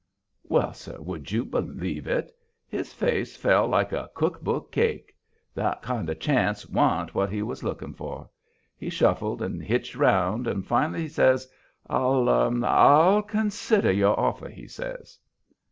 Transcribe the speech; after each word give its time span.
Well, 0.49 0.73
sir, 0.73 0.99
would 0.99 1.31
you 1.31 1.45
believe 1.45 2.07
it? 2.07 2.31
his 2.67 2.91
face 2.91 3.37
fell 3.37 3.67
like 3.67 3.91
a 3.91 4.09
cook 4.15 4.41
book 4.43 4.71
cake. 4.71 5.15
That 5.53 5.83
kind 5.83 6.09
of 6.09 6.19
chance 6.19 6.67
wa'n't 6.67 7.13
what 7.13 7.29
he 7.29 7.43
was 7.43 7.63
looking 7.63 7.93
for. 7.93 8.27
He 8.75 8.89
shuffled 8.89 9.43
and 9.43 9.61
hitched 9.61 9.95
around, 9.95 10.47
and 10.47 10.65
finally 10.65 11.03
he 11.03 11.07
says: 11.07 11.47
"I'll 11.87 12.27
Ill 12.27 13.21
consider 13.21 13.91
your 13.91 14.19
offer," 14.19 14.49
he 14.49 14.65
says. 14.67 15.19